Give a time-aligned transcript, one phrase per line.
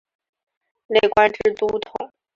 [0.87, 2.11] 累官至都统。